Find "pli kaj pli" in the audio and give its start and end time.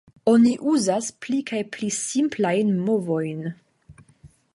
1.25-1.89